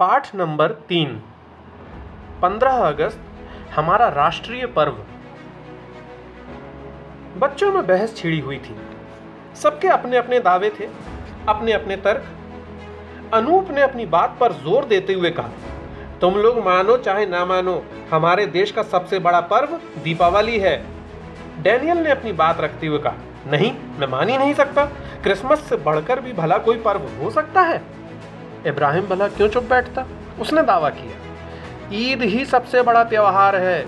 [0.00, 1.08] पाठ नंबर तीन।
[2.42, 3.20] पंद्रह अगस्त,
[3.74, 4.92] हमारा राष्ट्रीय पर्व।
[7.40, 8.76] बच्चों में बहस छिड़ी हुई थी।
[9.56, 10.88] सबके अपने अपने दावे थे
[11.48, 12.24] अपने अपने तर्क।
[13.34, 15.50] अनूप ने अपनी बात पर ज़ोर देते हुए कहा,
[16.20, 20.76] तुम लोग मानो चाहे ना मानो, हमारे देश का सबसे बड़ा पर्व दीपावली है।
[21.62, 23.16] डैनियल ने अपनी बात रखते हुए कहा,
[23.48, 24.84] नहीं, मैं मान ही नहीं सकता।
[25.22, 27.82] क्रिसमस से बढ़कर भी भला कोई पर्व हो सकता है?
[28.66, 30.06] इब्राहिम भला क्यों चुप बैठता?
[30.40, 31.16] उसने दावा किया,
[31.92, 33.84] ईद ही सबसे बड़ा त्योहार है।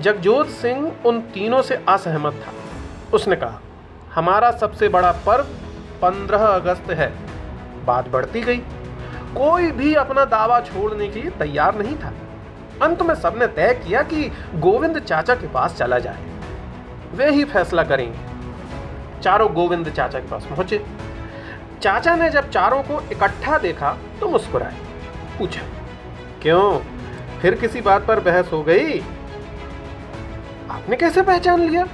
[0.00, 2.52] जगजोत सिंह उन तीनों से असहमत था।
[3.12, 3.60] उसने कहा,
[4.14, 5.44] हमारा सबसे बड़ा पर्व
[6.02, 7.12] 15 अगस्त है।
[7.84, 8.56] बात बढ़ती गई।
[9.36, 12.12] कोई भी अपना दावा छोड़ने के लिए तैयार नहीं था।
[12.82, 16.24] अंत में सबने तय किया कि गोविंद चाचा के पास चला जाए।
[17.14, 20.84] वे ही फैसला करेंगे। चारों गोविंद चाचा के पास पहुँचे।
[21.82, 24.74] चाचा ने जब चारों को इकट्ठा देखा तो मुस्कुराए।
[25.38, 25.62] पूछा,
[26.42, 26.78] क्यों?
[27.40, 29.00] फिर किसी बात पर बहस हो गई?
[30.70, 31.86] आपने कैसे पहचान लिया?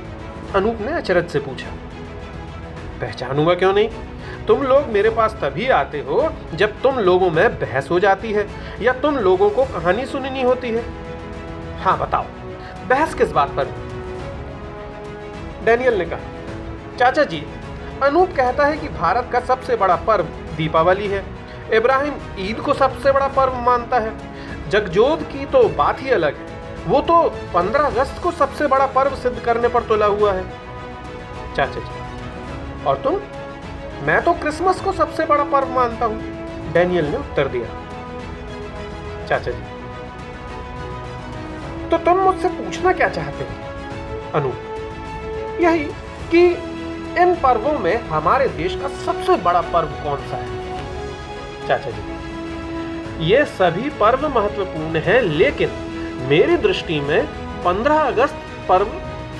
[0.56, 1.70] अनूप ने अचरज से पूछा।
[3.00, 3.88] पहचानूँगा क्यों नहीं?
[4.46, 6.22] तुम लोग मेरे पास तभी आते हो
[6.54, 8.46] जब तुम लोगों में बहस हो जाती है
[8.80, 10.84] या तुम लोगों को कहानी सुननी होती है।
[11.80, 12.24] हाँ बताओ,
[12.88, 13.74] बहस किस बात पर
[15.64, 17.44] डैनियल ने कहा, चाचा जी
[18.02, 20.24] अनूप कहता है कि भारत का सबसे बड़ा पर्व
[20.56, 21.24] दीपावली है।
[21.74, 24.12] इब्राहिम ईद को सबसे बड़ा पर्व मानता है।
[24.70, 26.46] जगजोत की तो बात ही अलग है।
[26.86, 27.14] वो तो
[27.54, 30.44] 15 अगस्त को सबसे बड़ा पर्व सिद्ध करने पर तुला हुआ है।
[31.54, 33.14] चाचा जी, और तुम?
[34.06, 37.66] मैं तो क्रिसमस को सबसे बड़ा पर्व मानता हूँ। डैनियल ने उत्तर दिया।
[39.26, 39.76] चाचा जी
[41.90, 43.50] तो तुम मुझसे पूछना क्या चाहते हो?
[44.34, 44.50] अनु
[45.62, 45.84] यही
[46.32, 46.48] कि
[47.18, 51.66] इन पर्वों में हमारे देश का सबसे बड़ा पर्व कौन सा है?
[51.68, 52.02] चाचा जी,
[53.24, 55.70] ये सभी पर्व महत्वपूर्ण हैं, लेकिन
[56.28, 57.26] मेरी दृष्टि में
[57.64, 58.36] 15 अगस्त
[58.68, 58.92] पर्व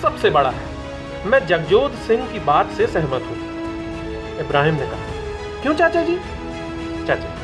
[0.02, 3.38] सबसे बड़ा है। मैं जगजोत सिंह की बात से सहमत हूँ।
[4.40, 6.18] इब्राहिम ने कहा, क्यों चाचा जी?
[7.06, 7.36] चाचा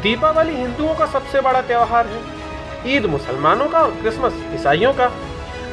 [0.00, 2.20] दीपावली हिंदुओं का सबसे बड़ा त्योहार है।
[2.86, 5.10] ईद मुसलमानों का और क्रिसमस ईसाइयों का।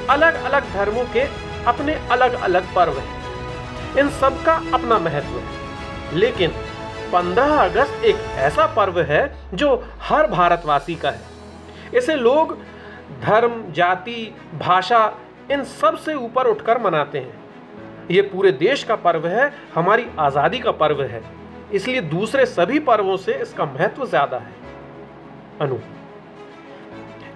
[0.10, 1.24] अलग अलग धर्मों के
[1.68, 5.64] अपने अलग अलग पर्व हैं। इन सब का अपना महत्व। है
[6.14, 6.52] लेकिन
[7.12, 9.22] 15 अगस्त एक ऐसा पर्व है
[9.54, 11.22] जो हर भारतवासी का है।
[11.94, 12.58] इसे लोग
[13.22, 15.12] धर्म, जाति, भाषा,
[15.52, 17.44] इन सबसे ऊपर उठकर मनाते हैं।
[18.12, 21.24] ये पूरे देश का पर्व है, हमारी आज़ादी का पर्व है।
[21.74, 24.54] इसलिए दूसरे सभी पर्वों से इसका महत्व ज़्यादा है।
[25.62, 25.78] अनु,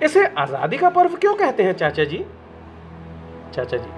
[0.04, 2.26] इसे आज़ादी का पर्व क्यों कहते हैं चाचा जी?
[3.54, 3.90] चाचा जी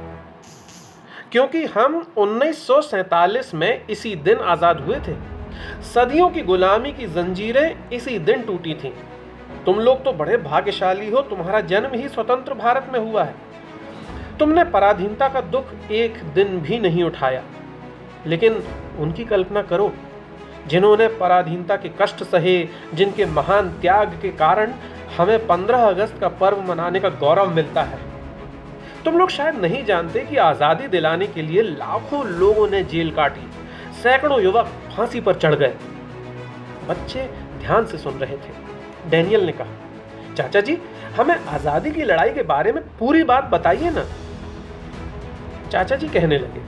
[1.31, 5.15] क्योंकि हम 1947 में इसी दिन आज़ाद हुए थे।
[5.93, 8.91] सदियों की गुलामी की जंजीरें इसी दिन टूटी थीं।
[9.65, 13.35] तुम लोग तो बड़े भाग्यशाली हो, तुम्हारा जन्म ही स्वतंत्र भारत में हुआ है।
[14.39, 17.43] तुमने पराधीनता का दुख एक दिन भी नहीं उठाया।
[18.27, 18.63] लेकिन
[18.99, 19.93] उनकी कल्पना करो,
[20.67, 24.73] जिन्होंने पराधीनता के कष्ट सहे, जिनके महान त्याग के कारण
[25.17, 28.10] हमें 15 अगस्त का पर्व मनाने का गौरव मिलता है।
[29.05, 33.47] तुम लोग शायद नहीं जानते कि आज़ादी दिलाने के लिए लाखों लोगों ने जेल काटी।
[34.01, 35.73] सैकड़ों युवक फांसी पर चढ़ गए।
[36.87, 37.23] बच्चे
[37.61, 39.73] ध्यान से सुन रहे थे। डैनियल ने कहा,
[40.37, 40.77] चाचा जी,
[41.17, 44.05] हमें आज़ादी की लड़ाई के बारे में पूरी बात बताइए ना।
[45.71, 46.61] चाचा जी कहने लगे,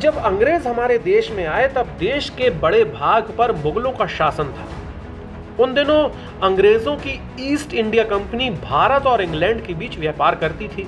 [0.00, 4.52] जब अंग्रेज़ हमारे देश में आए, तब देश के बड़े भाग पर मुगलों का शासन
[4.52, 4.66] था।
[5.60, 6.02] उन दिनों
[6.42, 10.82] अंग्रेज़ों की ईस्ट इंडिया कंपनी भारत और इंग्लैंड के बीच व्यापार करती थी।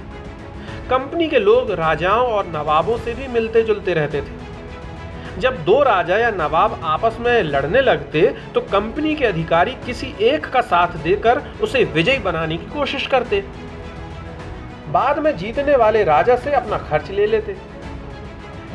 [0.90, 6.16] कंपनी के लोग राजाओं और नवाबों से भी मिलते जुलते रहते थे। जब दो राजा
[6.18, 8.22] या नवाब आपस में लड़ने लगते
[8.54, 13.40] तो कंपनी के अधिकारी किसी एक का साथ देकर उसे विजयी बनाने की कोशिश करते।
[14.92, 17.56] बाद में जीतने वाले राजा से अपना खर्च ले लेते।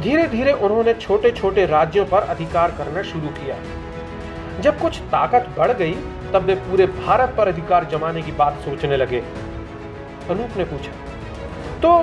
[0.01, 3.55] धीरे धीरे उन्होंने छोटे छोटे राज्यों पर अधिकार करना शुरू किया।
[4.61, 5.93] जब कुछ ताकत बढ़ गई,
[6.33, 9.19] तब वे पूरे भारत पर अधिकार जमाने की बात सोचने लगे।
[10.29, 10.91] अनूप ने पूछा
[11.81, 11.97] तो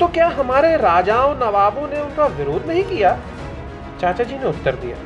[0.00, 3.16] तो क्या हमारे राजाओं नवाबों ने उनका विरोध नहीं किया?
[4.00, 4.96] चाचा जी ने उत्तर दिया,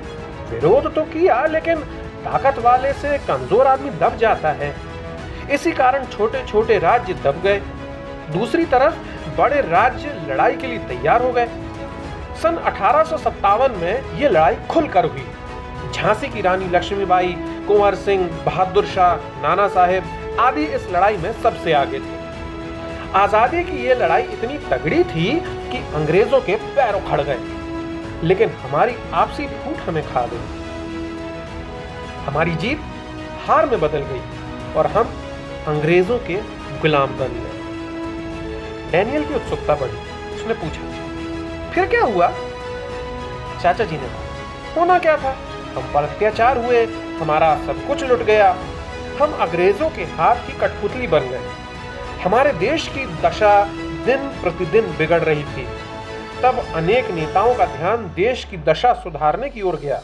[0.51, 1.81] विरोध तो किया, लेकिन
[2.25, 4.75] ताकत वाले से कमज़ोर आदमी दब जाता है।
[5.51, 7.61] इसी कारण छोटे छोटे राज्य दब गए।
[8.33, 8.95] दूसरी तरफ़,
[9.37, 11.47] बड़े राज्य लड़ाई के लिए तैयार हो गए।
[12.43, 15.27] सन अठारह में यह लड़ाई खुलकर हुई।
[15.93, 17.33] झांसी की रानी लक्ष्मीबाई,
[17.69, 22.15] कुंवर सिंह, बहादुर शाह, नाना साहेब आदि इस लड़ाई में सबसे आगे थे।
[23.15, 25.29] आज़ादी की यह लड़ाई इतनी तगड़ी थी
[25.71, 27.38] कि अंग्रेज़ों के पैरों खड़ गए।
[28.23, 30.65] लेकिन हमारी आपसी फूट हमें खा गई।
[32.27, 32.81] हमारी जीत
[33.47, 34.21] हार में बदल गई
[34.77, 35.12] और हम
[35.69, 36.37] अंग्रेज़ों के
[36.81, 37.55] गुलाम बन गए।
[38.93, 39.99] डैनियल की उत्सुकता बढ़ी।
[40.35, 40.82] उसने पूछा,
[41.71, 42.29] फिर क्या हुआ?
[43.62, 45.37] चाचा जी ने कहा, होना क्या था?
[45.76, 46.87] हम पर अत्याचार हुए,
[47.20, 48.56] हमारा सब कुछ लुट गया।
[49.23, 51.40] हम अंग्रेज़ों के हाथ की कठपुतली बन गए।
[52.25, 53.64] हमारे देश की दशा
[54.06, 55.67] दिन प्रतिदिन बिगड़ रही थी।
[56.43, 60.02] तब अनेक नेताओं का ध्यान देश की दशा सुधारने की ओर गया।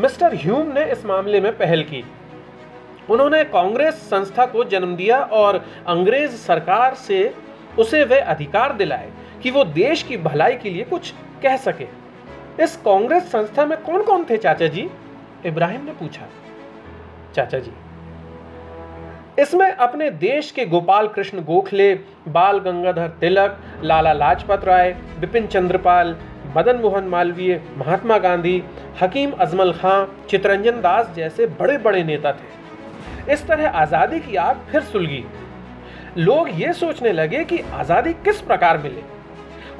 [0.00, 2.04] मिस्टर ह्यूम ने इस मामले में पहल की।
[3.10, 7.34] उन्होंने कांग्रेस संस्था को जन्म दिया और अंग्रेज़ सरकार से
[7.78, 9.10] उसे वे अधिकार दिलाए
[9.42, 12.07] कि वो देश की भलाई के लिए कुछ कह सके।
[12.58, 14.88] इस कांग्रेस संस्था में कौन कौन थे चाचा जी?
[15.46, 16.28] इब्राहिम ने पूछा।
[17.34, 17.72] चाचा जी,
[19.38, 21.94] इसमें अपने देश के गोपाल कृष्ण गोखले,
[22.28, 26.16] बाल गंगाधर तिलक, लाला लाजपत राय, बिपिन चंद्रपाल,
[26.56, 28.62] मदन मोहन मालवीय, महात्मा गांधी,
[29.02, 34.66] हकीम अजमल खां, चितरंजन दास जैसे बड़े बड़े नेता थे। इस तरह आज़ादी की आग
[34.70, 35.24] फिर सुलगी।
[36.18, 39.02] लोग ये सोचने लगे कि आज़ादी किस प्रकार मिले।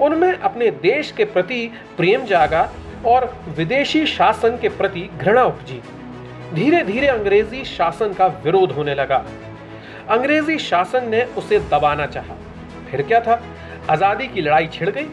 [0.01, 2.69] उनमें अपने देश के प्रति प्रेम जागा
[3.07, 5.81] और विदेशी शासन के प्रति घृणा उपजी।
[6.55, 9.25] धीरे धीरे अंग्रेज़ी शासन का विरोध होने लगा।
[10.11, 12.37] अंग्रेज़ी शासन ने उसे दबाना चाहा।
[12.91, 13.43] फिर क्या था?
[13.91, 15.07] आज़ादी की लड़ाई छिड़ गई।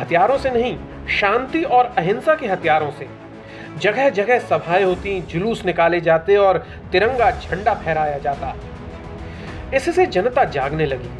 [0.00, 0.76] हथियारों से नहीं,
[1.20, 3.08] शांति और अहिंसा के हथियारों से।
[3.78, 6.58] जगह जगह सभाएँ होती, जुलूस निकाले जाते और
[6.92, 8.54] तिरंगा झंडा फहराया जाता।
[9.74, 11.10] इससे जनता जागने लगी।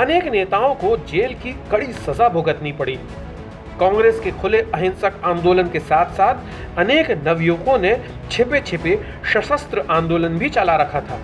[0.00, 2.94] अनेक नेताओं को जेल की कड़ी सजा भुगतनी पड़ी।
[3.80, 7.92] कांग्रेस के खुले अहिंसक आंदोलन के साथ साथ अनेक नवयुवकों ने
[8.30, 8.96] छिपे छिपे
[9.34, 11.18] सशस्त्र आंदोलन भी चला रखा था।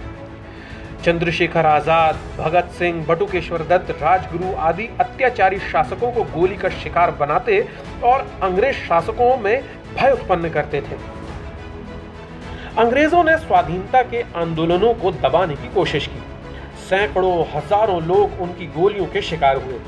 [1.04, 7.60] चंद्रशेखर आज़ाद, भगत सिंह, बटुकेश्वर दत्त, राजगुरु आदि अत्याचारी शासकों को गोली का शिकार बनाते
[8.04, 9.62] और अंग्रेज़ शासकों में
[9.96, 10.96] भय उत्पन्न करते थे।
[12.78, 16.22] अंग्रेज़ों ने स्वाधीनता के आंदोलनों को दबाने की कोशिश की।
[16.86, 19.78] सैकड़ों, हज़ारों लोग उनकी गोलियों के शिकार हुए।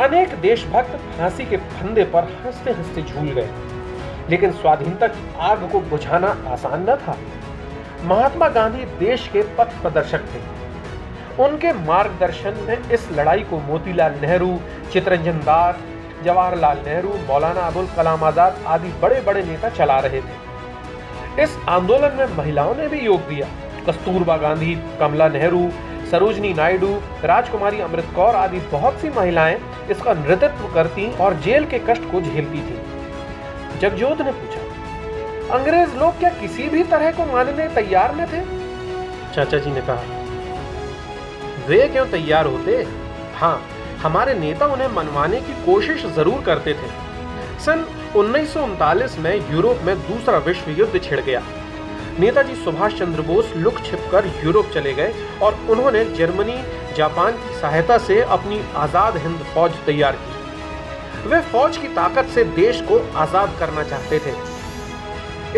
[0.00, 3.48] अनेक देशभक्त फांसी के फंदे पर हँसते हँसते झूल गए।
[4.30, 7.16] लेकिन स्वाधीनता की आग को बुझाना आसान न था।
[8.04, 10.40] महात्मा गांधी देश के पथ प्रदर्शक थे।
[11.42, 14.58] उनके मार्गदर्शन में इस लड़ाई को मोतीलाल नेहरू,
[14.92, 15.78] चितरंजन दास,
[16.24, 22.16] जवाहरलाल नेहरू, मौलाना अबुल कलाम आज़ाद आदि बड़े बड़े नेता चला रहे थे। इस आंदोलन
[22.18, 23.46] में महिलाओं ने भी योग दिया।
[23.88, 25.68] कस्तूरबा गांधी, कमला नेहरू,
[26.10, 26.92] सरोजनी नायडू,
[27.24, 29.56] राजकुमारी अमृत कौर आदि बहुत सी महिलाएँ
[29.90, 32.76] इसका नेतृत्व करती और जेल के कष्ट को झेलती थी।
[33.80, 34.60] जगजोत ने पूछा,
[35.54, 38.40] अंग्रेज़ लोग क्या किसी भी तरह को मानने तैयार न थे?
[39.34, 40.02] चाचा जी ने कहा,
[41.68, 42.86] वे क्यों तैयार होते?
[43.36, 43.60] हाँ
[44.02, 46.88] हमारे नेता उन्हें मनवाने की कोशिश ज़रूर करते थे।
[47.64, 47.84] सन
[48.16, 51.42] उन्नीस सौ उनतालीस में यूरोप में दूसरा विश्व युद्ध छिड़ गया।
[52.20, 56.56] नेताजी सुभाष चंद्र बोस लुक छिपकर यूरोप चले गए और उन्होंने जर्मनी,
[56.96, 62.44] जापान की सहायता से अपनी आज़ाद हिंद फौज तैयार की। वे फौज की ताकत से
[62.56, 64.32] देश को आज़ाद करना चाहते थे।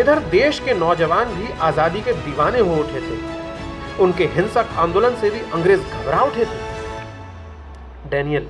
[0.01, 3.17] इधर देश के नौजवान भी आज़ादी के दीवाने हो उठे थे।
[4.03, 8.47] उनके हिंसक आंदोलन से भी अंग्रेज़ घबरा उठे थे। डैनियल,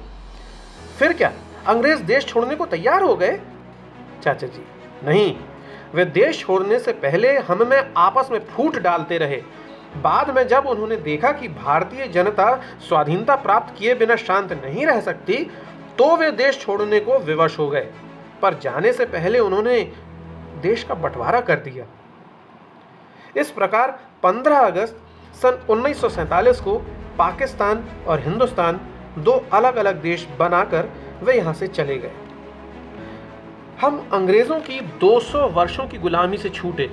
[1.00, 1.32] फिर क्या?
[1.68, 3.40] अंग्रेज़ देश छोड़ने को तैयार हो गए?
[4.24, 4.64] चाचा जी,
[5.04, 5.34] नहीं।
[5.96, 9.42] वे देश छोड़ने से पहले हम में आपस में फूट डालते रहे।
[9.98, 12.54] बाद में जब उन्होंने देखा कि भारतीय जनता
[12.88, 15.44] स्वाधीनता प्राप्त किए बिना शांत नहीं रह सकती
[15.98, 17.88] तो वे देश छोड़ने को विवश हो गए।
[18.42, 19.82] पर जाने से पहले उन्होंने
[20.62, 21.86] देश का बंटवारा कर दिया।
[23.36, 25.02] इस प्रकार 15 अगस्त
[25.42, 26.78] सन उन्नीस को
[27.18, 28.80] पाकिस्तान और हिंदुस्तान
[29.18, 30.90] दो अलग अलग देश बनाकर
[31.24, 32.12] वे यहाँ से चले गए।
[33.82, 36.88] हम अंग्रेज़ों की 200 वर्षों की गुलामी से छूटे।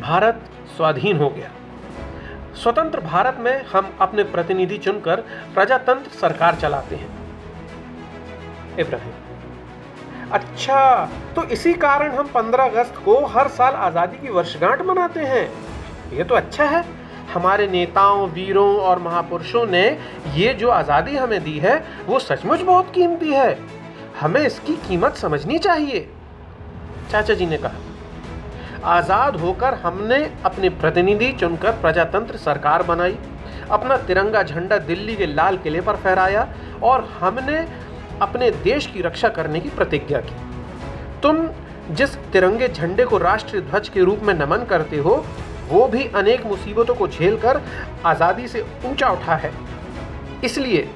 [0.00, 0.42] भारत
[0.76, 1.50] स्वाधीन हो गया।
[2.54, 5.20] स्वतंत्र भारत में हम अपने प्रतिनिधि चुनकर
[5.54, 7.08] प्रजातंत्र सरकार चलाते हैं।
[8.78, 11.06] इब्राहिम। अच्छा
[11.36, 15.44] तो इसी कारण हम 15 अगस्त को हर साल आज़ादी की वर्षगांठ मनाते हैं।
[16.12, 16.84] ये तो अच्छा है।
[17.32, 19.84] हमारे नेताओं, वीरों और महापुरुषों ने
[20.34, 23.79] ये जो आज़ादी हमें दी है, वो सचमुच बहुत कीमती है।
[24.20, 26.08] हमें इसकी कीमत समझनी चाहिए।
[27.10, 27.78] चाचा जी ने कहा,
[28.86, 33.16] आज़ाद होकर हमने अपने प्रतिनिधि चुनकर प्रजातंत्र सरकार बनाई,
[33.70, 36.46] अपना तिरंगा झंडा दिल्ली के लाल किले पर फहराया
[36.82, 37.66] और हमने
[38.22, 40.34] अपने देश की रक्षा करने की प्रतिज्ञा की।
[41.22, 41.46] तुम
[41.90, 45.24] जिस तिरंगे झंडे को राष्ट्रीय ध्वज के रूप में नमन करते हो,
[45.68, 47.60] वो भी अनेक मुसीबतों को झेलकर
[48.06, 49.52] आज़ादी से ऊँचा उठा है।
[50.44, 50.88] इसलिए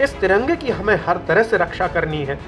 [0.00, 2.38] इस तिरंगे की हमें हर तरह से रक्षा करनी है।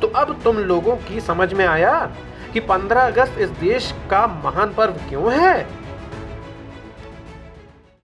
[0.00, 2.10] तो अब तुम लोगों की समझ में आया
[2.52, 5.83] कि 15 अगस्त इस देश का महान पर्व क्यों है?